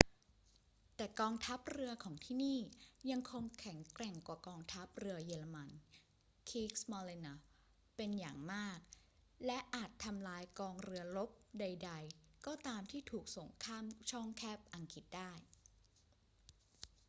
[0.95, 2.59] แต่กองทัพเรือของที่นี่
[3.09, 5.69] ยังคงแข็งแกร่งกว่ากองทัพเรือเยอรมัน
[6.49, 7.33] kriegsmarine”
[7.95, 8.79] เป็นอย่างมาก
[9.45, 11.29] และอาจทำลายกองเรือรบ
[11.59, 15.31] ใด ๆ ก็ตามที่ถูกส่งข้ามช่องแคบอังกฤษได้